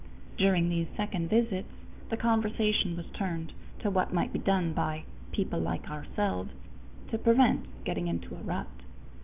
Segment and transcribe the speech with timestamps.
[0.35, 1.67] During these second visits,
[2.09, 6.49] the conversation was turned to what might be done by "people like ourselves"
[7.11, 8.65] to prevent getting into a rut.